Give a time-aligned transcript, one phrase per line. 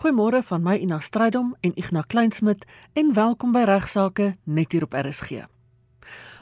[0.00, 2.62] Goeiemôre van my Ina Strydom en Ignas Kleinsmid
[2.96, 5.42] en welkom by Regsake net hier op RSG.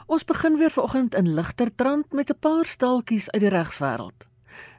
[0.07, 4.27] Ons begin weer vanoggend in ligter trant met 'n paar staaltjies uit die regswêreld.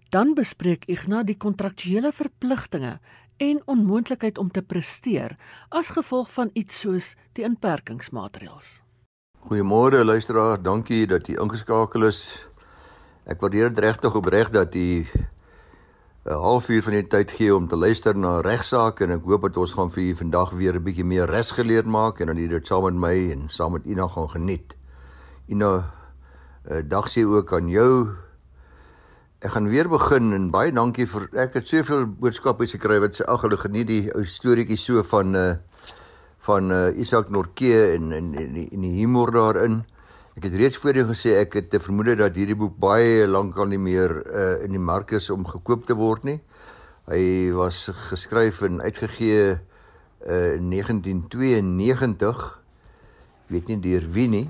[0.08, 3.00] Dan bespreek Ignas die kontraktuele verpligtinge
[3.36, 5.36] en onmoontlikheid om te presteer
[5.68, 8.80] as gevolg van iets soos die inperkingsmaatreëls.
[9.44, 12.48] Goeiemôre luisteraar, dankie dat jy ingeskakel is.
[13.26, 15.06] Ek waardeer dit regtig opreg dat jy
[16.24, 19.56] 'n halfuur van die tyd gee om te luister na regsaake en ek hoop dat
[19.56, 22.82] ons gaan vir julle vandag weer 'n bietjie meer resgeleerd maak en dan dit saam
[22.84, 24.76] met my en saam met Ina gaan geniet.
[25.48, 25.90] Ina,
[26.70, 28.08] uh, dag sê ook aan jou.
[29.40, 33.24] Ek gaan weer begin en baie dankie vir ek het soveel boodskappe gekry wat sê
[33.24, 35.54] ag hulle geniet die ou storieetjie so van uh
[36.40, 39.84] van uh, Isak Norke en en en die, die humor daarin.
[40.38, 43.66] Ek het reeds voorheen gesê ek het te vermoed dat hierdie boek baie lank al
[43.72, 46.36] nie meer uh, in die mark is om gekoop te word nie.
[47.10, 52.44] Hy was geskryf en uitgegee uh, in 1992.
[53.42, 54.44] Ek weet nie deur wie nie.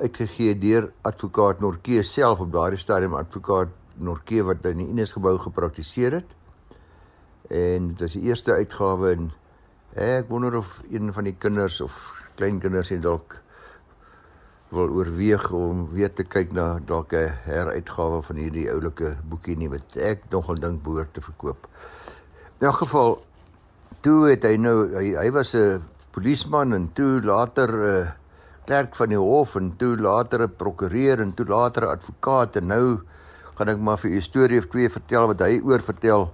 [0.00, 5.36] Uitgegee deur advokaat Norke self op daardie stadium advokaat Norke wat in die Ines gebou
[5.50, 6.32] gepraktiseer het.
[7.52, 9.30] En dit was die eerste uitgawe en
[10.00, 12.00] ek wonder of een van die kinders of
[12.40, 13.41] kleinkinders en dalk
[14.72, 19.68] wil oorweeg om weer te kyk na dalk 'n heruitgawe van hierdie oulike boekie nie
[19.68, 21.68] wat ek nogal dink behoort te verkoop.
[22.60, 23.20] In elk geval
[24.00, 28.10] toe het hy nou hy, hy was 'n polisieman en toe later 'n uh,
[28.64, 32.66] klerk van die hof en toe later 'n prokureur en toe later 'n advokaat en
[32.66, 33.00] nou
[33.54, 36.32] gaan ek maar vir u storie of twee vertel wat hy oor vertel.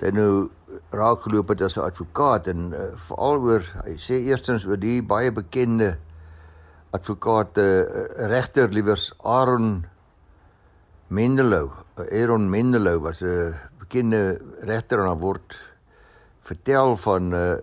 [0.00, 0.50] Hy nou
[0.90, 5.02] raak geloop het as 'n advokaat en uh, veral oor hy sê eerstens oor die
[5.02, 5.98] baie bekende
[6.90, 7.82] advokaat uh,
[8.30, 9.84] regter liewers Aaron
[11.06, 11.70] Mendelow.
[12.10, 15.56] Aaron Mendelow was 'n bekende regter en hy word
[16.42, 17.54] vertel van uh,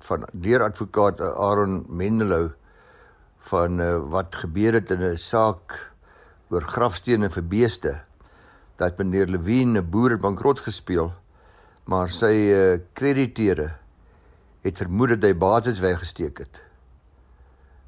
[0.00, 2.50] van deur advokaat Aaron Mendelow
[3.50, 3.78] van
[4.10, 5.92] wat gebeur het in 'n saak
[6.50, 8.00] oor grafstene vir beeste
[8.76, 11.12] dat meneer Lewin 'n boer bankrot gespeel
[11.84, 12.34] maar sy
[12.92, 13.76] krediteure
[14.62, 16.65] het vermoed dat hy bates weggesteek het.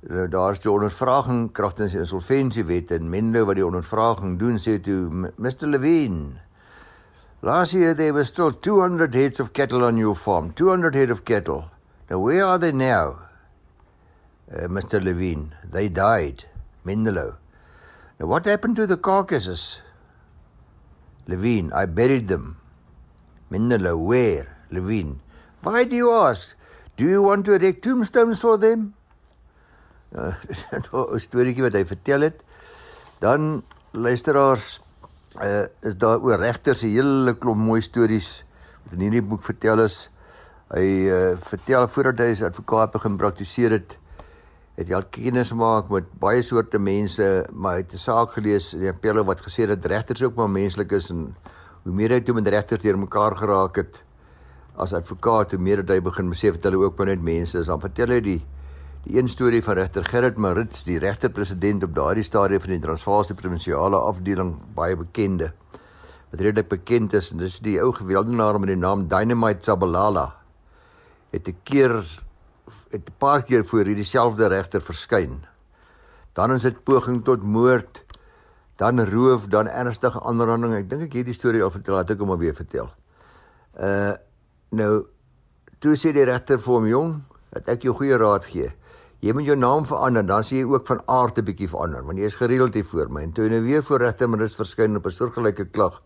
[0.07, 5.09] Nou daar's die ondervraging kragtens die insolventiewet en Mendo wat die ondervraging doen sê toe
[5.11, 6.39] Mr Levine.
[7.43, 11.25] Last year there were still 200 heads of cattle on your farm 200 head of
[11.25, 11.65] cattle.
[12.09, 13.27] Now where are they now?
[14.51, 16.45] Uh, Mr Levine They died.
[16.87, 17.37] Mendelo
[18.21, 19.81] Now what happened to the carcasses?
[21.27, 22.61] Levine I buried them.
[23.51, 24.59] Mendelo where?
[24.71, 25.19] Levine
[25.63, 26.55] Why do you ask?
[26.97, 28.95] Do you want to erect tombstones for them
[30.17, 30.35] uh,
[31.15, 32.45] 'n storieetjie wat hy vertel het.
[33.21, 34.81] Dan luisteraars
[35.43, 38.45] uh, is daar oor regters 'n hele klomp mooi stories
[38.85, 40.11] wat in hierdie boek vertel is.
[40.69, 43.99] Hy uh, vertel voordat hy as advokaat begin praktiseer het,
[44.77, 48.75] het hy al kennis gemaak met baie soorte mense, maar hy het 'n saak gelees
[48.75, 51.35] in die appelle wat gesê het dat regters ook maar menslik is en
[51.85, 54.05] hoe meer hy toe met regters deur mekaar geraak het
[54.77, 57.67] as advokaat, hoe meer het hy begin besef dat hulle ook maar net mense is.
[57.67, 58.45] Dan vertel hy die
[59.07, 63.35] Die een storie van regter Gerrit Marits, die regter-president op daardie stadium van die Transvaalse
[63.39, 65.53] provinsiale afdeling, baie bekende.
[66.31, 70.27] Wat redelik bekend is, en dis die ou geweldenaar met die naam Dynamite Sabalala.
[71.31, 71.95] Het 'n keer
[72.91, 75.45] het 'n paar keer voor hierdie selfde regter verskyn.
[76.33, 78.05] Dan is dit poging tot moord,
[78.77, 80.75] dan roof, dan ernstige aanranding.
[80.75, 82.91] Ek dink ek hierdie storie al vertel, het ek hom al weer vertel.
[83.81, 84.13] Uh
[84.71, 85.07] nou
[85.79, 88.73] toe sê die regter vir hom jong, dat ek jou goeie raad gee.
[89.19, 92.19] Jy moet jou naam verander, dan sê jy ook van aard 'n bietjie verander, want
[92.19, 93.23] jy is gereeld hier voor my.
[93.23, 96.03] En toe nou weer voor regter Marits verskyn op 'n soortgelyke klag,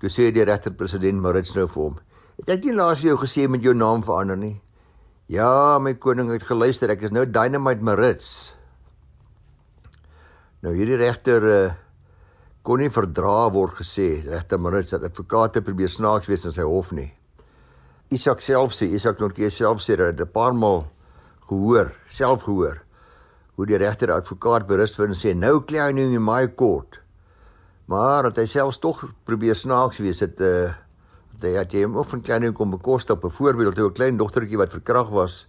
[0.00, 1.98] toe sê die regter president Marits nou vir hom:
[2.38, 4.60] "Het ek nie laas jou gesê met jou naam verander nie?"
[5.28, 8.56] "Ja, my koning het geluister, ek is nou Dynamite Marits."
[10.60, 11.72] Nou hierdie regter uh,
[12.62, 16.92] kon nie verdra word gesê regter Marits dat advokate probeer snaaks wees in sy hof
[16.92, 17.12] nie.
[18.10, 20.93] Isak self sê, Isak Norke self sê dat 'n paar maal
[21.48, 22.84] gehoor, self gehoor
[23.54, 27.00] hoe die regter advokaat berus word en sê nou nou in my court.
[27.86, 30.72] Maar dat hy selfs tog probeer snaaks wees het uh
[31.34, 34.70] dat hy het hom of 'n klein kom bekostig byvoorbeeld toe 'n klein dogtertjie wat
[34.70, 35.46] verkrag was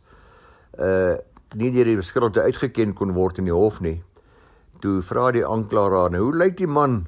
[0.80, 1.15] uh
[1.56, 4.03] nie deur die beskuldigde uitgeken kon word in die hof nie.
[4.81, 7.07] Toe vra die aanklaer haar, "Hoe lyk die man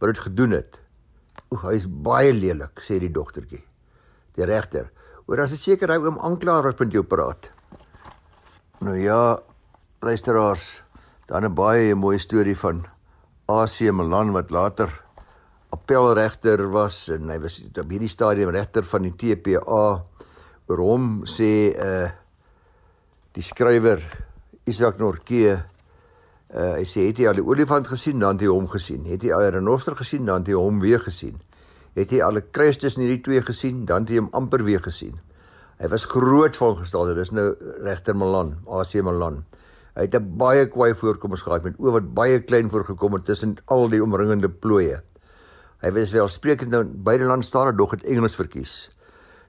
[0.00, 0.80] wat dit gedoen het?"
[1.50, 3.64] "O, hy is baie lelik," sê die dogtertjie.
[4.34, 4.90] Die regter,
[5.26, 7.50] "Oor as dit seker hy oom aanklaer wat met jou praat."
[8.78, 9.38] Nou ja,
[10.00, 10.82] luisteraars,
[11.26, 12.86] dan 'n baie mooi storie van
[13.46, 15.04] AC Milan wat later
[15.70, 20.04] appelregter was en hy was op hierdie stadium regter van die TPA
[20.66, 22.10] oor hom sê uh
[23.32, 24.02] die skrywer
[24.64, 25.64] Isak Norke
[26.54, 28.18] uh hy sê het jy al die olifant gesien?
[28.18, 29.04] Dan het jy hom gesien.
[29.04, 30.24] Het jy al 'n renoster gesien?
[30.24, 31.40] Dan het jy hom weer gesien.
[31.94, 33.84] Het jy al 'n kruis tussen hierdie twee gesien?
[33.84, 35.14] Dan het jy hom amper weer gesien
[35.78, 39.44] hy was groot van gestalte dis nou regter Milan AC Milan
[39.94, 43.56] hy het 'n baie kwaai voorkoms gehad met oë wat baie klein voorgekom het tussen
[43.66, 45.02] al die omringende plooie
[45.82, 48.90] hy was wel sprekend nou beide lande staar dog het Engels verkies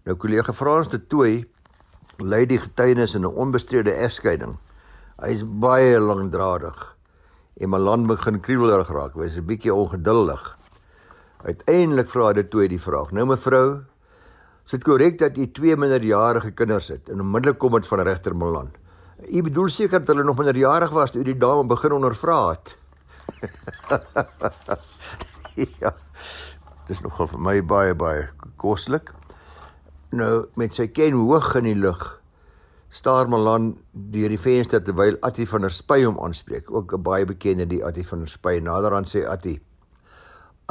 [0.06, 1.46] nou kollega Frans de Tooi
[2.24, 4.58] lei die getuienis in 'n onbestrede egskeiding.
[5.20, 6.96] Hy is baie lankdradig.
[7.58, 9.16] En my land begin kriewelig raak.
[9.16, 10.58] Hy is 'n bietjie ongeduldig.
[11.44, 13.84] Uiteindelik vra hy toe die vraag: "Nou mevrou,
[14.66, 18.36] is dit korrek dat u twee minderjarige kinders het en onmiddellik kom dit van regter
[18.36, 18.72] Milan?
[19.30, 22.78] U bedoel seker dat hulle nog minderjarig was toe die dame begin ondervra het?"
[25.82, 25.94] ja.
[26.88, 28.28] Dis nogal vir my baie baie
[28.62, 29.12] koslik.
[30.14, 32.22] Nou met sy ken hoog in die lug
[32.96, 37.26] staar Malan deur die venster terwyl Attie van der Spy hom aanspreek, ook 'n baie
[37.26, 38.60] bekende die Attie van der Spy.
[38.64, 39.62] Naderhand sê Attie: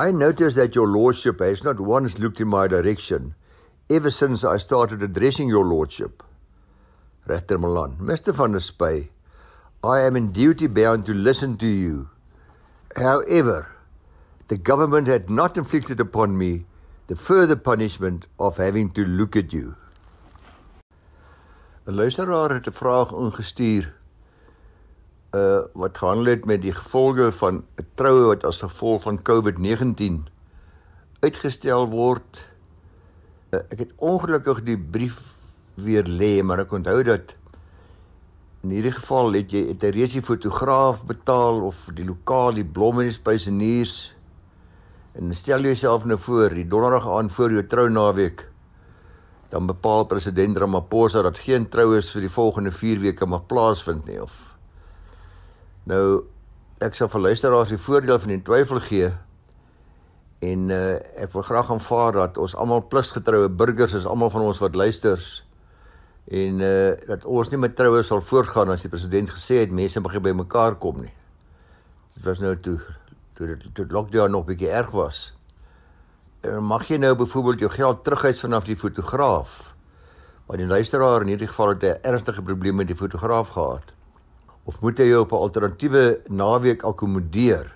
[0.01, 3.35] "I notice that your lordship has not once looked in my direction
[3.89, 6.23] ever since I started addressing your lordship."
[7.27, 9.11] Regter Malan: "Mr van der Spy,
[9.83, 12.09] I am in duty bound to listen to you.
[12.97, 13.69] However,
[14.49, 16.67] the government had not inflicted upon me
[17.07, 19.75] the further punishment of having to look at you.
[21.87, 23.93] 'n Luisteraar het 'n vraag ingestuur
[25.35, 30.29] uh wat gehandel het met die gevolge van 'n troue wat as gevolg van COVID-19
[31.21, 32.54] uitgestel word.
[33.55, 35.21] Uh, ek het ongelukkig die brief
[35.79, 37.35] weer lê, maar ek onthou dat
[38.65, 42.65] in hierdie geval het jy het 'n reeds die fotograaf betaal of die lokaal die
[42.65, 44.15] blomme en die spyseniers.
[45.15, 48.49] En stel jouself nou voor, die donderdag aan voor jou trounaweek,
[49.49, 54.23] dan bepaal president Ramaphosa dat geen troues vir die volgende 4 weke mag plaasvind nie
[54.23, 54.57] of?
[55.85, 56.25] Nou
[56.81, 59.13] ek sal vir luisteraars die voordeel van die twyfel gee
[60.45, 60.95] en uh,
[61.25, 65.43] ek wil graag aanvaar dat ons almal pligsgetroue burgers is, almal van ons wat luisters
[66.25, 70.01] en uh, dat ons nie met troue sal voortgaan as die president gesê het mense
[70.01, 71.13] mag nie by mekaar kom nie.
[72.17, 72.79] Dit was nou toe
[73.35, 75.33] toe dit toe lockdown nog bietjie erg was.
[76.45, 79.75] En mag jy nou byvoorbeeld jou geld terughys vanaf die fotograaf?
[80.47, 83.93] Want die luisteraar in hierdie geval het 'n ernstige probleem met die fotograaf gehad.
[84.65, 87.73] Of moet jy op 'n alternatiewe naweek akkommodeer?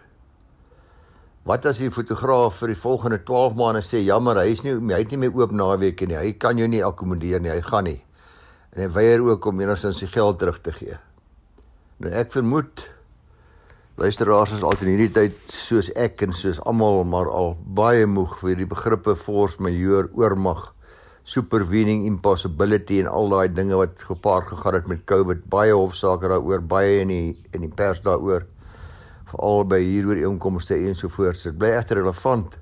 [1.49, 5.00] Wat as die fotograaf vir die volgende 12 maande sê jammer, hy is nie hy
[5.00, 6.19] het nie meer oop naweek nie.
[6.19, 7.55] Hy kan jou nie akkommodeer nie.
[7.55, 8.00] Hy gaan nie.
[8.75, 10.99] En hy weier ook om enigstens sy geld terug te gee.
[12.05, 12.85] Nou ek vermoed
[13.99, 18.37] Luisteraars is altyd in hierdie tyd soos ek en soos almal maar al baie moeg
[18.39, 20.69] vir die begrippe force majeure, oormag,
[21.27, 25.43] supervening impossibility en al daai dinge wat gepaard gegaan het met COVID.
[25.51, 27.25] Baie hofsaake daaroor, baie in die
[27.56, 28.47] in die pers daaroor.
[29.29, 31.43] Veral by hieroor inkomste en so voort.
[31.43, 32.57] Dit bly egter relevant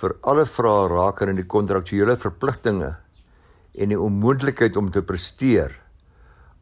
[0.00, 2.94] vir alle vrae rakende die kontraktuele verpligtinge
[3.74, 5.74] en die onmoontlikheid om te presteer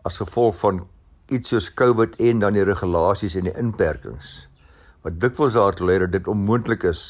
[0.09, 0.85] as gevolg van
[1.29, 4.49] iets soos COVID en dan die regulasies en die inperkings
[5.05, 7.03] wat dikwels daartoe lei dat dit onmoontlik is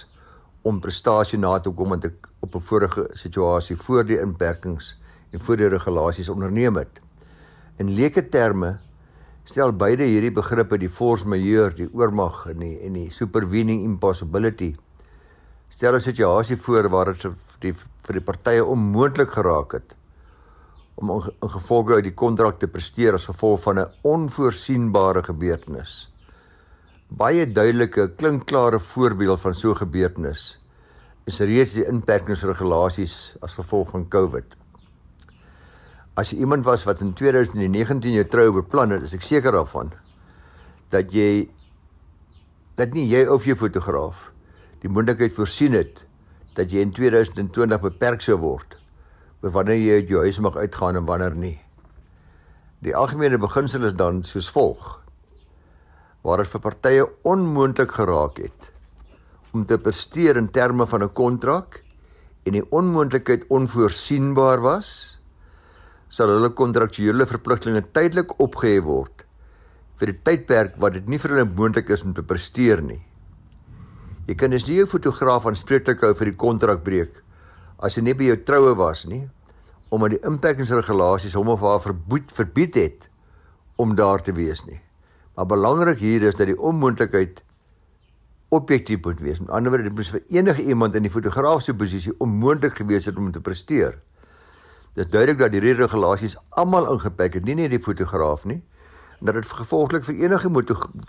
[0.67, 2.11] om prestasie na te kom met
[2.41, 4.97] op 'n vorige situasie voor die inperkings
[5.31, 7.01] en voor die regulasies onderneem het.
[7.77, 8.79] In leuke terme
[9.49, 14.75] stel beide hierdie begrippe die force majeure, die oormag en die die supervening impossibility
[15.69, 17.75] stel 'n situasie voor waar dit vir
[18.07, 19.95] vir die partye onmoontlik geraak het
[20.99, 26.13] om in gevolge uit die kontrak te presteer as gevolg van 'n onvoorsienbare gebeurtenis.
[27.09, 30.61] Baie duidelike, klinkklare voorbeeld van so 'n gebeurtenis
[31.27, 34.57] is reeds die inperkingsregulasies as gevolg van COVID.
[36.19, 39.93] As jy iemand was wat in 2019 jou troue beplan het, is ek seker daarvan
[40.91, 41.47] dat jy
[42.79, 44.31] dat nie jy of jou fotograaf
[44.83, 46.03] die moontlikheid voorsien het
[46.59, 48.79] dat jy in 2020 beperk sou word
[49.43, 51.59] oor wanneer jy uit jou huis mag uitgaan en wanneer nie.
[52.83, 54.99] Die algemene beginsel is dan soos volg:
[56.27, 58.73] waar dit vir partye onmoontlik geraak het
[59.55, 61.83] om te presteer in terme van 'n kontrak
[62.45, 65.18] en die onmoontlikheid onvoorsienbaar was,
[66.09, 69.25] sal hulle kontraktuele verpligtinge tydelik opgehef word
[69.99, 73.01] vir die tydperk wat dit nie vir hulle moontlik is om te presteer nie.
[74.29, 77.23] Jy kan dus nie jou fotograaf aanspreeklik hou vir die kontrakbreek
[77.83, 79.25] as hy nie by jou troue was nie
[79.95, 83.09] omdat die inperkingsregulasies hom of haar verbied verbied het
[83.81, 84.81] om daar te wees nie.
[85.37, 87.41] Maar belangrik hier is dat die onmoontlikheid
[88.49, 89.41] objektief moet wees.
[89.41, 93.17] Met ander woorde, dit moet vir enige iemand in die fotografiese posisie onmoontlik gewees het
[93.17, 94.01] om te presteer.
[94.99, 98.59] Dit duidelik dat hierdie regulasies almal ingepak het, nie net die fotograaf nie.
[99.21, 100.51] En dat dit gevolglik vir enige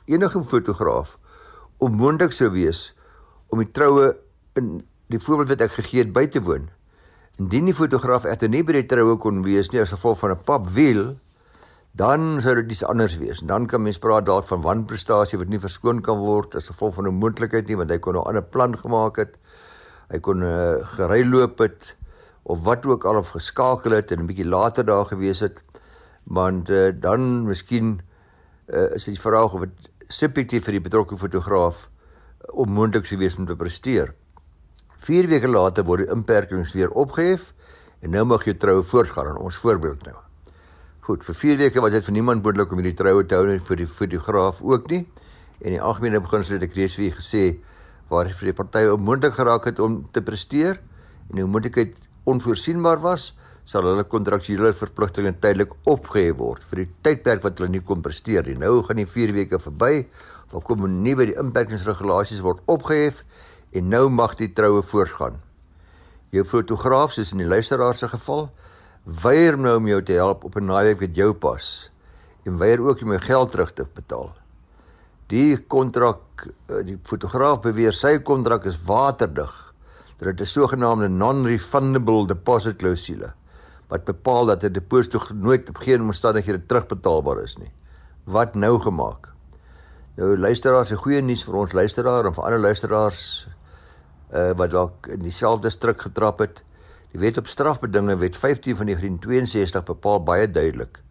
[0.05, 1.17] enige fotograaf
[1.79, 2.93] onmoontlik sou wees
[3.49, 4.11] om die troue
[4.59, 6.69] in die voorbeeld wat ek gegee het by te woon.
[7.39, 10.43] Indien die fotograaf egter nie by die troue kon wees nie as gevolg van 'n
[10.45, 11.17] papwiel,
[11.93, 13.39] dan sou dit iets anders wees.
[13.41, 17.07] Dan kan mens praat dalk van wanprestasie wat nie verskoon kan word as gevolg van
[17.07, 19.37] 'n moontlikheid nie want hy kon 'n ander plan gemaak het.
[20.09, 21.95] Hy kon uh, gery loop het
[22.43, 25.61] of wat ook al of geskakel het en 'n bietjie later daar gewees het.
[26.23, 28.01] Want uh, dan miskien
[28.67, 31.89] uh, is die vraag of dit subjektief vir die betrokke fotograaf
[32.53, 34.13] onmoontlik sou wees om te presteer.
[34.97, 37.53] 4 weke later word die inperkings weer opgehef
[38.01, 40.15] en nou mag jy troue voortgaan in ons voorbeeld nou.
[41.09, 43.63] Goed, vir 4 weke was dit vir niemand moontlik om hierdie troue te hou en
[43.69, 45.07] vir die fotograaf ook nie.
[45.59, 47.45] En die algemene beginsel het ek reeds vir gesê
[48.09, 50.79] waar vir die partye onmoontlik geraak het om te presteer
[51.29, 51.95] en die moontlikheid
[52.29, 53.33] onvoorsienbaar was,
[53.69, 58.47] sal hulle kontraktuele verpligtinge tydelik opgehef word vir die tydperk wat hulle nie kon presteer
[58.47, 58.57] nie.
[58.57, 60.07] Nou gaan die 4 weke verby,
[60.49, 63.21] waar kom nuwe inperkingsregulasies word opgehef
[63.77, 65.37] en nou mag die troue voortgaan.
[66.33, 68.49] Jou fotograaf soos in die luisteraar se geval
[69.23, 71.89] weier nou om jou te help op 'n naweek wat jou pas
[72.45, 74.33] en weier ook om jou geld terug te betaal.
[75.27, 79.68] Die kontrak eh, die fotograaf beweer sy kontrak is waterdig.
[80.19, 83.33] Dit het 'n sogenaamde non-refundable deposit klousule
[83.87, 87.71] wat bepaal dat 'n deposito nooit op geen omstandighede terugbetaalbaar is nie.
[88.23, 89.29] Wat nou gemaak?
[90.15, 93.47] Nou luisteraars, 'n goeie nuus vir ons luisteraar en vir ander luisteraars
[94.33, 96.63] uh, wat dalk in dieselfde struik getrap het.
[97.11, 101.01] Die wet op strafbedinge wet 15 van 1962 bepaal baie duidelik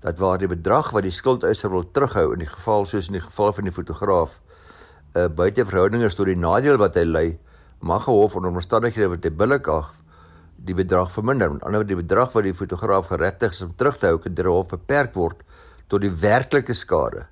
[0.00, 3.24] dat waar die bedrag wat die skuldeiser wil terughou in die geval soos in die
[3.24, 7.04] geval van die fotograaf 'n uh, eh, buite verhouding is tot die nadeel wat hy
[7.04, 7.38] ly,
[7.80, 9.94] mag gehof onder omstandighede wat hy billik af
[10.58, 11.52] die bedrag verminder.
[11.52, 14.34] Met ander woorde die bedrag wat die fotograaf geregtig is om terug te hou, kan
[14.34, 15.44] deur hof beperk word
[15.88, 17.26] tot die werklike skade.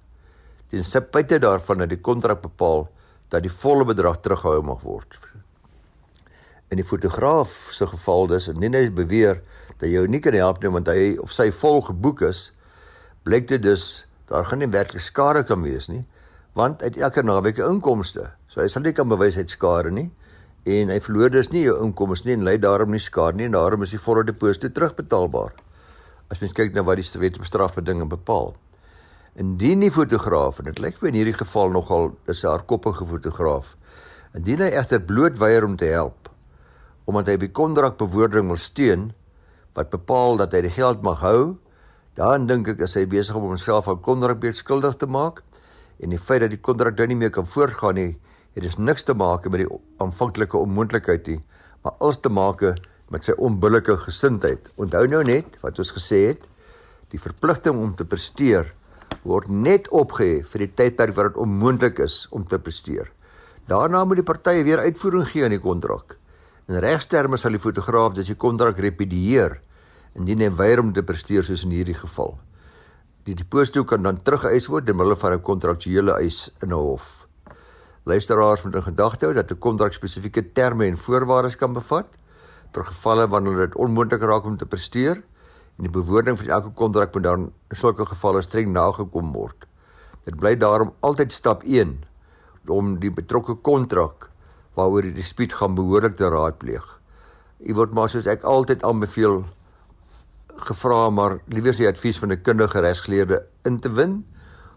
[0.71, 2.87] Ten spyte daarvan dat die kontrak bepaal
[3.35, 5.19] dat die volle bedrag teruggehou mag word.
[6.71, 9.43] In die fotograaf se geval dus en nie net beweer
[9.79, 12.51] dat jy nie kan help nie want hy of sy vol geboek is,
[13.27, 16.03] blyk dit dus daar gaan nie werklik skade kan wees nie,
[16.59, 18.33] want uit elke naweek inkomste.
[18.51, 20.09] So hy sal nie kan bewys hy het skade nie
[20.67, 23.55] en hy verloor dus nie jou inkomste nie en ly daarom nie skade nie en
[23.55, 25.53] daarom is die volle deposito terugbetaalbaar.
[26.31, 28.57] As mens kyk na wat die wet op strafbedinge bepaal.
[29.39, 33.77] Indien die fotograaf en dit lyk vir in hierdie geval nogal is 'n hardkoppige fotograaf.
[34.35, 36.27] Indien hy egter bloot weier om te help
[37.07, 39.13] omdat hy by kontrak bewoording wil steun
[39.79, 41.57] wat bepaal dat hy die geld mag hou,
[42.19, 45.43] dan dink ek is hy besig om homself aan kontrakbeet skuldig te maak
[46.03, 48.17] en die feit dat die kontrak dan nie meer kan voortgaan nie,
[48.57, 51.41] het dus niks te maak met die aanvanklike onmoontlikheid nie,
[51.85, 52.65] maar alles te maak
[53.13, 54.71] met sy onbillike gesindheid.
[54.81, 56.47] Onthou nou net wat ons gesê het,
[57.13, 58.73] die verpligting om te presteer
[59.27, 63.11] word net opgehef vir die tydperk wat dit onmoontlik is om te presteer.
[63.69, 66.17] Daarna moet die partye weer uitvoering gee aan die kontrak.
[66.67, 69.61] In regsterme sal die fotograaf dis die kontrak repudieer
[70.17, 72.39] indien hy weier om te presteer soos in hierdie geval.
[73.27, 77.26] Die deposito kan dan terugeis word deur middel van 'n kontraktuele eis in 'n hof.
[78.07, 82.07] Luisteraars moet in gedagte hou dat 'n kontrak spesifieke terme en voorwaardes kan bevat
[82.73, 85.17] vir gevalle wanneer dit onmoontlik raak om te presteer
[85.77, 89.67] en die bewoording van elke kontrak moet dan in sulke gevalle streng nagekom word.
[90.25, 92.05] Dit bly daarom altyd stap 1
[92.69, 94.31] om die betrokke kontrak
[94.75, 97.01] waaroor die dispuut gaan behoorlik te raadpleeg.
[97.59, 99.45] U word maar soos ek altyd aanbeveel
[100.57, 104.25] gevra maar liewer sy advies van 'n kundige regsgeleerde in te win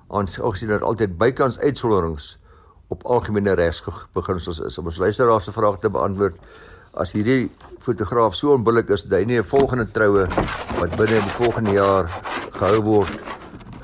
[0.07, 2.39] ons ook sien dat altyd bykans uitsonderings
[2.89, 6.37] op algemene regsbeginsels is om ons luisteraars se vrae te beantwoord
[6.93, 10.27] as hierdie fotograaf so onbillik is dat hy nie 'n volgende troue
[10.79, 12.09] wat binne die volgende jaar
[12.59, 13.29] gehou word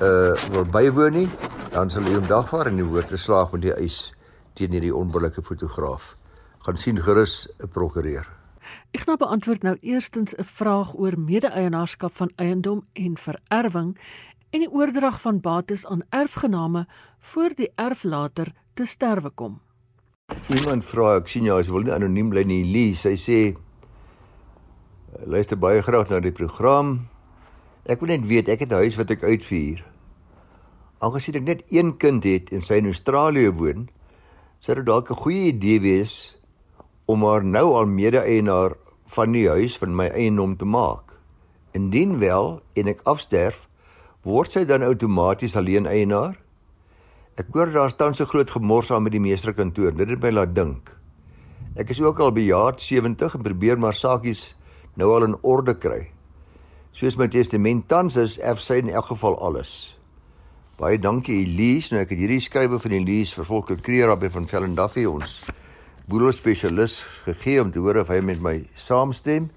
[0.00, 1.28] uh wil bywoon nie,
[1.72, 4.12] dan sal hy hom dagvaar en die woord te slaag met die eis
[4.56, 6.16] teen hierdie onbillike fotograaf.
[6.66, 8.28] Gaan sien gerus 'n prokureur.
[8.92, 13.96] Ek nou beantwoord nou eerstens 'n vraag oor mede-eienaarskap van eiendom en vererwing
[14.50, 16.86] en die oordrag van bates aan erfgename
[17.18, 19.60] voor die erflater te sterwe kom.
[20.52, 22.94] Iemand vra, ek sien jou, as wil nie anoniem bly nie, Lee.
[22.98, 23.40] Sy sê
[25.24, 27.08] luister baie graag na die program.
[27.88, 29.84] Ek wil net weet, ek het 'n huis wat ek uitvuur.
[31.00, 33.88] Aangesien ek net een kind het en sy in Australië woon,
[34.60, 36.36] sou dit dalk 'n goeie idee wees
[37.06, 41.16] om haar nou al mede-eienaar van die huis van my eiendom te maak.
[41.72, 43.68] Indien wel en ek afsterf,
[44.22, 46.45] word sy dan outomaties alleen eienaar?
[47.36, 49.92] Ek hoor daar staan so groot gemors aan met die meesterkantoor.
[49.92, 50.88] Dit het my laat dink.
[51.76, 54.54] Ek is ook al bejaard 70 en probeer maar saakies
[54.96, 56.06] nou al in orde kry.
[56.96, 59.92] Soos my testament tans is, erf sy in elk geval alles.
[60.80, 61.92] Baie dankie Elise.
[61.92, 65.42] Nou ek het hierdie skrywe van Elise vir Volker Kreer by van Vellendaffie ons
[66.08, 69.50] boedel spesialis gegee om te hoor of hy met my saamstem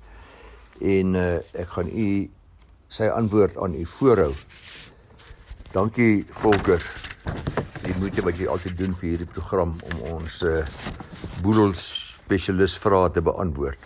[0.81, 2.09] en uh, ek gaan u
[2.91, 4.33] sy antwoord aan u voorhou.
[5.71, 6.83] Dankie Volker.
[7.83, 10.61] Die moeite wat jy altyd doen vir hierdie program om ons uh,
[11.43, 13.79] boedel spesialis vrae te beantwoord.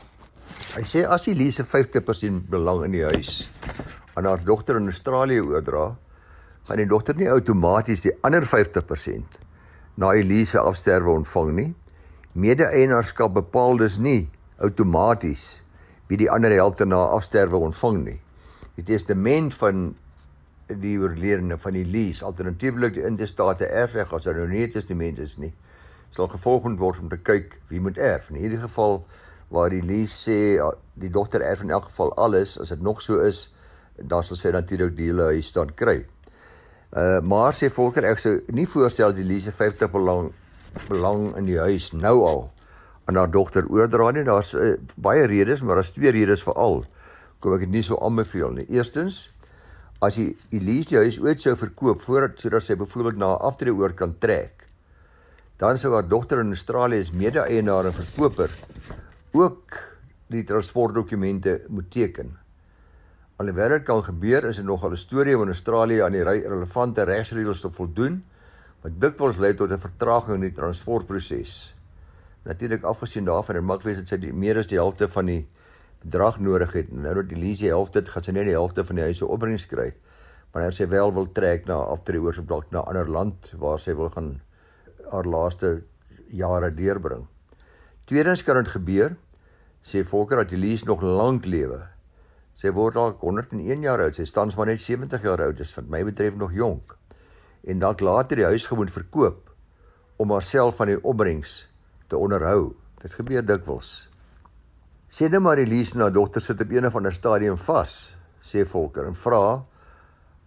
[0.73, 3.43] Hy sê as Elise 50% belang in die huis
[4.17, 5.91] aan haar dogter in Australië oordra,
[6.67, 9.39] gaan die dogter nie outomaties die ander 50%
[10.01, 11.69] na Elise afsterwe ontvang nie.
[12.33, 15.63] Mede-eienaarskap bepaal dus nie outomaties
[16.09, 18.19] wie die ander helfte na afsterwe ontvang nie.
[18.77, 19.93] Die testament van
[20.67, 25.53] die oorledene van die lease alternatiefelik die intestate erfreg as nou nie testament is nie
[26.13, 28.29] sal gevolg word om te kyk wie moet erf.
[28.29, 29.01] In hierdie geval
[29.53, 30.37] waar die lease sê
[30.99, 33.47] die dogter erf in elk geval alles as dit nog so is
[33.97, 36.03] dan sal sy natuurlik die hele huis dan kry.
[36.93, 40.31] Uh maar sê Volker ek sou nie voorstel die lease 50 belang
[40.87, 42.43] belang in die huis nou al
[43.09, 44.23] aan haar dogter oordra nie.
[44.23, 46.85] Daar's uh, baie redes, maar daar's twee redes veral.
[47.43, 48.65] Kom ek dit nie so aanbeveel nie.
[48.71, 49.32] Eerstens
[50.03, 53.95] as jy Elise die huis ooit sou verkoop voordat sodat sy byvoorbeeld na aftrede oor
[53.95, 54.67] kan trek,
[55.61, 58.51] dan sou haar dogter in Australië as mede-eienaar en verkoper
[59.33, 59.79] ook
[60.33, 62.33] die transportdokumente moet teken.
[63.41, 67.61] Alhoewel dit kan gebeur, is dit nogal 'n storie van Australië aan die relevante regsreëls
[67.61, 68.23] te voldoen
[68.81, 71.73] wat dikwels lei tot 'n vertraging in die transportproses.
[72.43, 75.47] Natuurlik afgesien daarvan en maak wees dit sy die meer as die helfte van die
[76.03, 76.91] bedrag nodig het.
[76.91, 79.27] Nou dat die lease helfte het, gaan sy net die helfte van die huis se
[79.27, 79.93] opbrengs kry.
[80.53, 83.79] Wanneer sy wel wil trek na aftree oor sy dalk na 'n ander land waar
[83.79, 84.41] sy wil gaan
[85.11, 85.83] haar laaste
[86.29, 87.27] jare deurbring.
[88.05, 89.15] Tweedens kan dit gebeur
[89.83, 91.81] sê Volker dat die lease nog lank lewe.
[92.53, 94.15] Sy word dalk 101 jaar oud.
[94.15, 95.57] Sy staan maar net 70 jaar oud.
[95.57, 96.97] Dis wat my betref nog jonk.
[97.63, 99.51] En dalk later die huis gewoon verkoop
[100.17, 101.65] om haarself van die opbrengs
[102.07, 102.75] te onderhou.
[103.01, 104.12] Dit gebeur dikwels.
[105.13, 107.91] Sê net maar Elise na dogter sit op een of ander stadium vas,
[108.41, 109.41] sê Volker en vra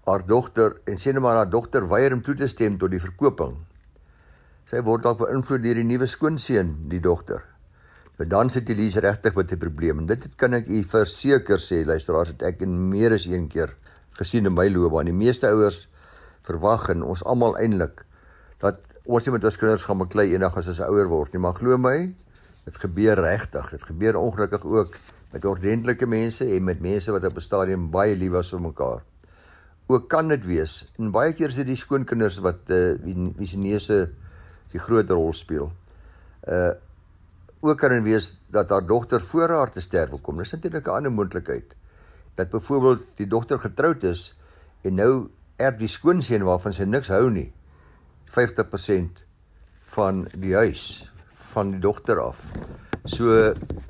[0.08, 2.98] haar dogter en sê net maar haar dogter weier om toe te stem tot die
[2.98, 3.52] verkoping.
[4.66, 7.44] Sy word dalk beïnvloed deur die nuwe skoonseun, die dogter.
[8.18, 11.86] Maar dan sit Elise regtig met 'n probleem en dit kan ek u verseker sê,
[11.86, 13.70] luisteraars, het ek in meer as een keer
[14.18, 15.06] gesien in my loopbaan.
[15.06, 15.88] Die meeste ouers
[16.42, 18.04] verwag en ons almal eintlik
[18.58, 21.54] dat ons nie met ons kinders gaan beklei eendag as ons ouer word nie, maar
[21.54, 22.14] glo my,
[22.66, 23.70] Dit gebeur regtig.
[23.70, 24.96] Dit gebeur ongelukkig ook
[25.32, 29.02] met ordentlike mense en met mense wat op 'n stadium baie lief was vir mekaar.
[29.86, 33.46] Ook kan dit wees en baie keer is dit die skoonkinders wat uh, wie wie
[33.46, 34.10] se neuse
[34.72, 35.72] die groot rol speel.
[36.48, 36.74] Uh
[37.60, 40.36] ook kan dit wees dat haar dogter voor haar te sterwe kom.
[40.36, 41.74] Dis natuurlik 'n ander moontlikheid.
[42.34, 44.38] Dat byvoorbeeld die dogter getroud is
[44.82, 47.52] en nou erf die skoonseun waarvan sy niks hou nie
[48.30, 49.24] 50%
[49.96, 51.12] van die huis
[51.56, 52.44] van die dogter af.
[53.08, 53.32] So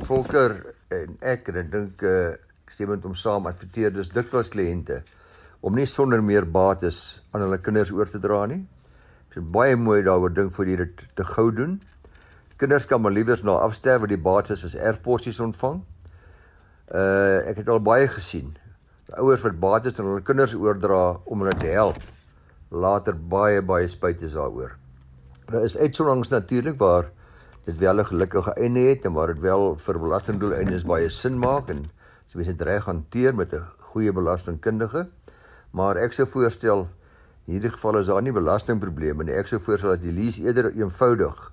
[0.07, 0.55] Volker
[0.94, 2.37] en ek en ek dink uh,
[2.70, 5.00] stem met hom saam adverteer dis dikwels kliënte
[5.66, 8.61] om nie sonder meer bates aan hulle kinders oor te dra nie.
[9.33, 11.81] Dit is baie mooi daaroor dink vir jy dit te gou doen.
[12.61, 15.83] Kinders kan maar liewers na afsterwe die bates as erfporsies ontvang.
[16.94, 18.55] Uh ek het al baie gesien.
[19.18, 21.98] Ouers wat bates aan hulle kinders oordra om hulle te help.
[22.70, 24.76] Later baie baie spyt is daaroor.
[25.50, 27.11] Daar is uitsonderings natuurlik waar
[27.66, 31.68] dit wel 'n gelukkige einde het en waar dit wel vir belastingdoeleindes baie sin maak
[31.68, 31.83] en
[32.26, 35.09] as jy dit reg hanteer met 'n goeie belastingkundige.
[35.70, 36.88] Maar ek sou voorstel
[37.46, 39.35] in hierdie geval is daar nie belastingprobleme nie.
[39.35, 41.52] Ek sou voorstel dat die lease eerder eenvoudig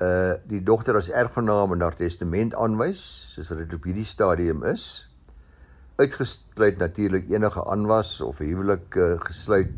[0.00, 4.64] uh die dogter as erfgenaam in haar testament aanwys, soos wat dit op hierdie stadium
[4.64, 5.08] is.
[5.96, 9.72] Uitgesluit natuurlik enige aanwas of huwelik uh, gesluit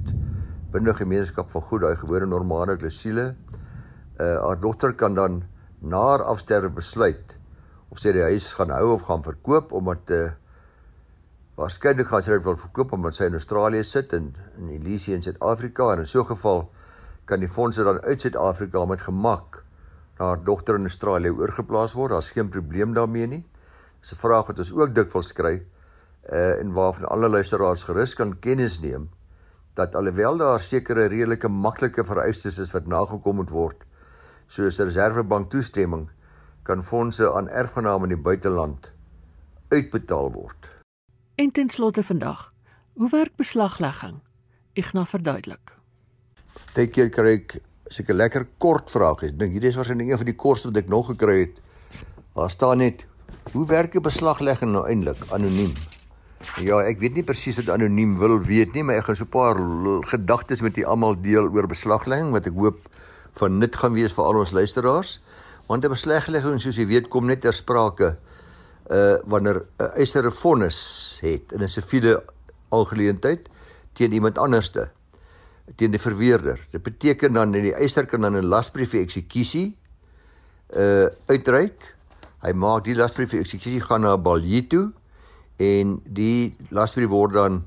[0.70, 3.57] binne gemeenskap van goed, daai gewone normale klousule uh,
[4.18, 5.42] haar dogter kan dan
[5.78, 7.36] na haar afsterwe besluit
[7.88, 10.30] of sy die huis gaan hou of gaan verkoop omdat uh,
[11.58, 15.22] waarskynlik gaan sy dit wil verkoop omdat sy in Australië sit en in Elise in
[15.22, 16.68] Suid-Afrika en in so 'n geval
[17.24, 19.62] kan die fondse dan uit Suid-Afrika met gemak
[20.18, 22.10] na haar dogter in Australië oorgeplaas word.
[22.10, 23.44] Daar's geen probleem daarmee nie.
[24.00, 25.62] Dis 'n vraag wat ons ook dikwels kry
[26.32, 29.08] uh en waarvan alle luisteraars gerus kan kennis neem
[29.74, 33.84] dat alhoewel daar sekere redelike maklike vereistes is wat nagekom moet word
[34.48, 36.08] soos reservebank toestemming
[36.64, 38.90] kan fondse aan erfgename in die buiteland
[39.68, 40.68] uitbetaal word.
[41.36, 42.48] En ten slotte vandag,
[42.92, 44.20] hoe werk beslaglegging?
[44.72, 45.74] Igna verduidelik.
[46.74, 47.58] Dit keer kry ek
[47.92, 49.30] seker lekker kort vrae.
[49.32, 51.60] Dink hierdie is waarskynlik een van die kortste wat ek nog gekry het.
[52.36, 53.04] Daar staan net
[53.52, 55.72] hoe werk 'n beslaglegging nou eintlik anoniem?
[56.56, 59.28] Ja, ek weet nie presies wat anoniem wil weet nie, maar ek gaan so 'n
[59.28, 59.56] paar
[60.06, 62.87] gedagtes met julle almal deel oor beslaglegging wat ek hoop
[63.38, 65.18] van nut gaan wees vir al ons luisteraars.
[65.68, 68.16] Want 'n beslaglegging soos jy weet kom net ter sprake
[68.90, 72.22] uh wanneer 'n eiser 'n vonnis het in 'n siviele
[72.70, 73.48] aangeleentheid
[73.92, 74.90] teen iemand anderste
[75.76, 76.60] teen die verweerder.
[76.70, 79.76] Dit beteken dan dat die eiser kan dan 'n lasbrief vir eksekusie
[80.76, 81.96] uh uitreik.
[82.40, 84.92] Hy maak die lasbrief vir eksekusie gaan na Balje toe
[85.56, 87.66] en die lasbrief word dan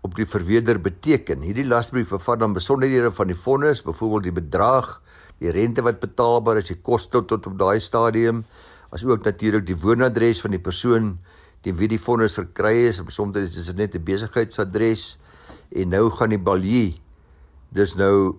[0.00, 1.42] op die verweerder beteken.
[1.42, 5.00] Hierdie lasbrief bevat dan besonderhede van die vonnis, byvoorbeeld die bedrag,
[5.38, 8.44] die rente wat betaalbaar is, die koste tot, op daai stadium,
[8.90, 11.18] as ook natuurlik die woonadres van die persoon
[11.62, 13.02] teen wie die vonnis verkry is.
[13.08, 15.18] Soms is dit net 'n besigheidsadres
[15.70, 16.94] en nou gaan die Balje
[17.70, 18.38] dis nou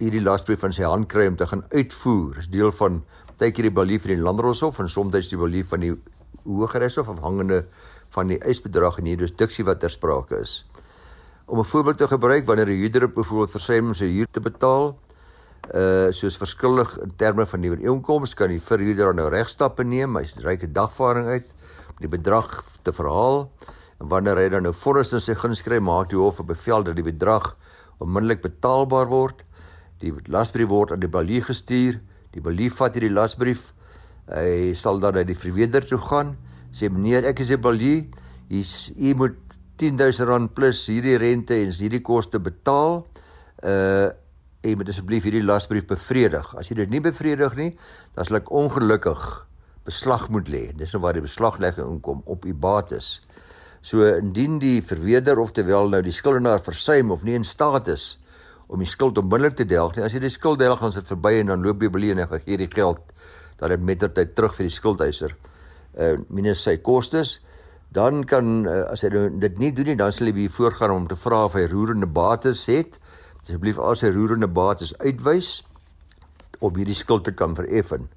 [0.00, 2.34] hierdie lasbrief van sy hand kry om te gaan uitvoer.
[2.34, 3.02] Dis deel van
[3.40, 5.94] tydjie die belief van die landroshof en soms die belief van die
[6.44, 7.64] hogereshof afhangende
[8.10, 10.64] van die eisbedrag en die jurisdiksie wat ter sprake is.
[11.46, 14.98] Om 'n voorbeeld te gebruik wanneer 'n huurder byvoorbeeld versuim om sy huur te betaal,
[15.74, 20.24] uh soos verskillig in terme van die ooreenkoms kan die verhuurder nou regstappe neem, hy
[20.56, 21.46] 'n dagvaarding uit
[21.90, 23.50] om die bedrag te verhaal
[24.00, 26.82] en wanneer hy dan nou vonnis in sy guns skryf, maak die hof 'n bevel
[26.82, 27.56] dat die bedrag
[28.00, 29.44] onmiddellik betaalbaar word.
[30.00, 32.00] Die lasbrief word aan die balie gestuur.
[32.32, 33.72] Die balie vat hierdie lasbrief.
[34.30, 36.36] Hy sal dan na die verweerder toe gaan.
[36.72, 38.08] Sê meneer, ek is die balie.
[38.50, 39.36] U moet
[39.80, 43.04] 10000 rand plus hierdie rente en hierdie koste betaal.
[43.62, 44.10] Uh
[44.60, 46.54] en moet asseblief hierdie lasbrief bevredig.
[46.58, 47.70] As jy dit nie bevredig nie,
[48.16, 49.26] dan sal ek ongelukkig
[49.88, 50.64] beslag moet lê.
[50.76, 53.18] Dis nou waar die beslaglegging inkom op u bates.
[53.82, 58.18] So indien die verweerder of terwyl nou die skuldenaar versuim of nie in staat is
[58.70, 61.40] om die skuld onmiddellik te delg nie, as jy die skuld delg ons dit verby
[61.40, 63.00] en dan loop jy belie en gee die geld
[63.58, 65.34] dat dit mettertyd terug vir die skuldeiser
[65.98, 67.40] uh minus sy kostes
[67.90, 69.10] dan kan uh, as hy
[69.42, 72.06] dit nie doen nie dan sal hy weer voorgaan om te vra of hy roerende
[72.06, 73.00] bates het
[73.42, 75.62] asseblief as hy roerende bates uitwys
[76.60, 78.08] om hierdie skuld te kan vereffen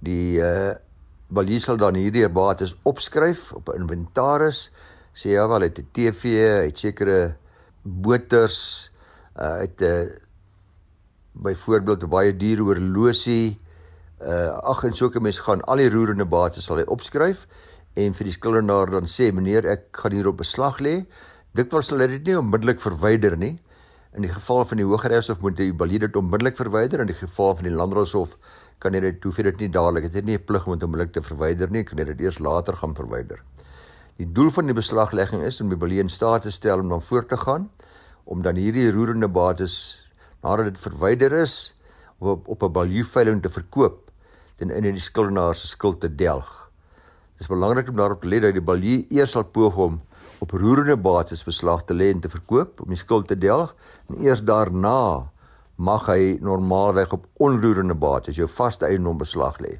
[0.00, 0.76] die uh
[1.30, 4.70] Balie sal dan hierdie bates opskryf op 'n inventaris.
[5.14, 6.22] Sê ja, wel het 'n TV,
[6.66, 7.36] het sekere
[7.82, 8.90] motors,
[9.38, 10.10] uh het 'n uh,
[11.32, 13.60] byvoorbeeld 'n baie duur horlosie.
[14.20, 17.46] Uh ag en soke mense gaan al die roerende bates sal hy opskryf
[17.94, 21.06] en vir die skuldenaar dan sê meneer ek gaan hier op beslag lê.
[21.54, 23.58] Dikwels sal hy dit nie onmiddellik verwyder nie.
[24.10, 26.98] In die geval van die Hogeregshof moet die balie dit onmiddellik verwyder.
[26.98, 28.34] En in die geval van die Landdroshof
[28.82, 30.82] kan jy dit hoef jy dit nie dadelik het jy nie 'n plig om dit
[30.82, 33.42] onmiddellik te verwyder nie kan jy dit eers later gaan verwyder.
[34.16, 37.02] Die doel van die beslaglegging is om die balie in staat te stel om dan
[37.02, 37.70] voort te gaan
[38.24, 40.02] om dan hierdie roerende bates
[40.42, 41.74] nadat dit verwyder is
[42.18, 44.10] op op 'n balie veiling te verkoop
[44.56, 46.70] ten einde die skuldenaar se skuld te delg.
[47.32, 50.00] Dit is belangrik om daarop te let dat die balie eers sal poog om
[50.40, 53.74] op roerende bates beslag te lê en te verkoop om die skuld te delg
[54.08, 55.28] en eers daarna
[55.80, 59.78] mag hy normaalweg op onroerende bates jou vaste eiendom beslag lê.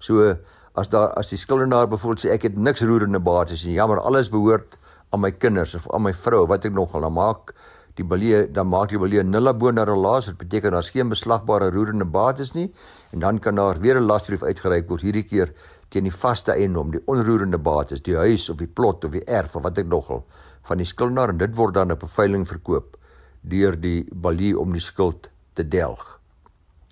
[0.00, 0.34] So
[0.78, 4.30] as daar as die skuldenaar byvoorbeeld sê ek het niks roerende bates nie, jammer, alles
[4.32, 4.76] behoort
[5.12, 7.54] aan my kinders of aan my vrou, wat ek nogal dan maak
[7.98, 11.72] die balie dan maak die balie nul bo na relaas, dit beteken daar's geen beslagbare
[11.74, 12.68] roerende bates nie
[13.12, 15.52] en dan kan daar weer 'n lasbrief uitgereik word hierdie keer
[15.88, 19.56] teen die vaste eiendom, die onroerende bates, die huis of die plot of die erf
[19.56, 20.24] of wat ek nogal
[20.68, 22.96] van die skuldenaar en dit word dan op 'n veiling verkoop
[23.40, 26.20] deur die balie om die skuld te delg.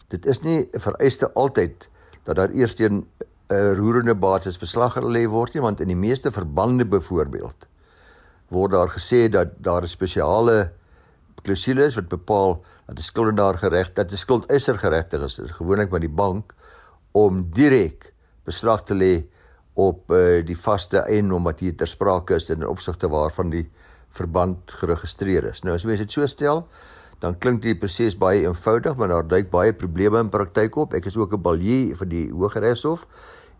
[0.08, 1.88] Dit is nie vereiste altyd
[2.24, 3.06] dat daar eers teen 'n
[3.54, 7.66] uh, roerende bates beslag gelê word nie, want in die meeste verbande byvoorbeeld
[8.48, 10.72] word daar gesê dat daar 'n spesiale
[11.42, 15.98] klousule is wat bepaal dat 'n skuldenaar gereg dat 'n skuldeiser geregtig is, gewoonlik by
[15.98, 16.54] die bank
[17.12, 18.12] om direk
[18.46, 19.14] beslag te lê
[19.76, 23.66] op uh, die vaste eiendom wat hier ter sprake is in opsigte waarvan die
[24.16, 25.62] verband geregistreer is.
[25.64, 26.64] Nou as jy dit so stel,
[27.20, 30.96] dan klink die proses baie eenvoudig, maar daar duik baie probleme in praktyk op.
[30.96, 33.06] Ek is ook 'n balie vir die Hogeregshof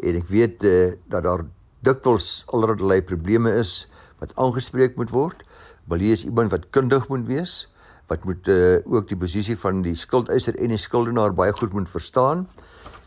[0.01, 1.45] en ek weet uh, dat daar
[1.81, 3.89] dikwels allerlei probleme is
[4.21, 5.45] wat aangespreek moet word.
[5.85, 7.69] Balie is iemand wat kundig moet wees,
[8.09, 11.91] wat moet uh, ook die posisie van die skuldeiser en die skuldenaar baie goed moet
[11.91, 12.47] verstaan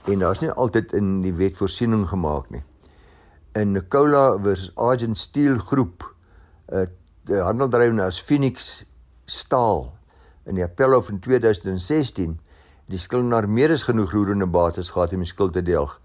[0.06, 2.64] en daar's nie altyd in die wet voorsiening gemaak nie.
[3.58, 6.16] In Nicola versus Argent Steel groep,
[6.72, 6.88] 'n uh,
[7.30, 8.86] eh, handeldrywer as Phoenix
[9.26, 9.94] Staal
[10.46, 12.40] in die appel van 2016
[12.90, 16.00] die skuldenaar meer as genoeg roerende bates gehad om die skuld te delg.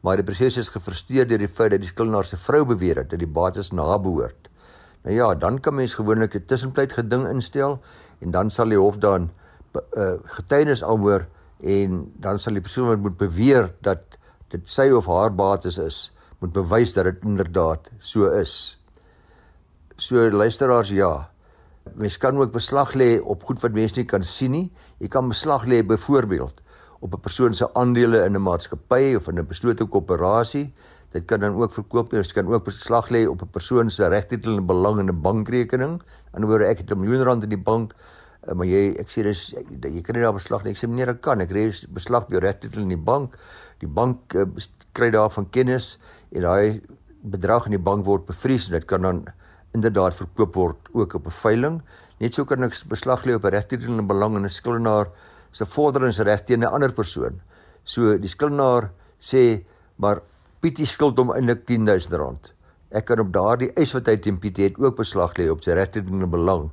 [0.00, 3.10] Maar die proses is gefrustreer deur die feit dat die skuldenaar se vrou beweer het
[3.10, 4.48] dat die bates nabehoort.
[5.04, 7.80] Nou ja, dan kan mens gewoonlik 'n tussenpleit geding instel
[8.20, 9.30] en dan sal die hof dan
[9.96, 11.26] uh, getuienis aanhoor
[11.62, 14.18] en dan sal die persoon wat moet beweer dat
[14.48, 18.78] dit sy of haar bates is, moet bewys dat dit inderdaad so is.
[19.96, 21.30] So luisteraars, ja.
[21.94, 24.66] Mens kan ook beslag lê op goed wat mense nie kan sien nie.
[24.98, 26.60] Jy kan beslag lê byvoorbeeld
[27.00, 30.72] op 'n persoon se aandele in 'n maatskappy of in 'n beslote koöperasie.
[31.10, 32.26] Dit kan dan ook verkoop word.
[32.26, 36.00] Jy kan ook beslag lê op 'n persoon se regtitel en belang in 'n bankrekening.
[36.32, 37.94] Aan die ander wyse ek het 'n miljoen rand in die bank,
[38.46, 40.70] eh, maar jy ek sê dis jy kan nie daar beslag lê.
[40.70, 41.40] Ek sê meneer, ek kan.
[41.40, 43.36] Ek reis beslag jou regtitel in die bank.
[43.80, 44.46] Die bank uh,
[44.92, 45.98] kry daarvan kennis
[46.32, 46.80] en daai
[47.22, 49.24] bedrag in die bank word bevries en dit kan dan
[49.76, 51.82] inderdaad verkoop word ook op 'n veiling.
[52.20, 55.08] Net so kan ek beslag lê op 'n regtitel en belang in 'n skuldenaar
[55.52, 57.40] se vorderingsreg teen 'n ander persoon.
[57.84, 59.64] So die skuldenaar sê
[59.96, 60.22] maar
[60.60, 62.52] Pietie skuld hom eintlik R10000.
[62.90, 65.72] Ek kan op daardie eis wat hy teen Pietie het ook beslag lê op sy
[65.72, 66.70] regtitel en belang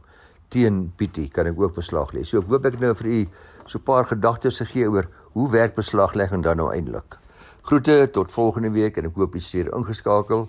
[0.49, 2.23] teen Pietie kan ek ook beslag lê.
[2.25, 3.27] So ek hoop ek nou vir u
[3.65, 7.17] so 'n paar gedagtes gegee oor hoe werk beslaglegging dan nou eintlik.
[7.61, 10.47] Groete tot volgende week en ek hoop u stuur ingeskakel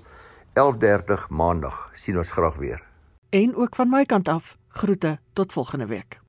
[0.54, 1.90] 11:30 maandag.
[1.92, 2.82] sien ons graag weer.
[3.30, 6.27] En ook van my kant af, groete tot volgende week.